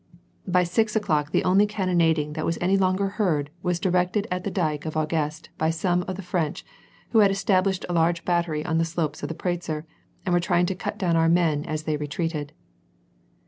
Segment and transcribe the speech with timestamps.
[0.47, 4.49] By six o'clock the only cannonading that was any longer heard, was directed at the
[4.49, 6.63] dyke of Augest by some of the Fiench,
[7.11, 9.85] who had established a large battery on the slopes of the Pratzer,
[10.25, 12.51] and were trying to cut down our men as they retreated.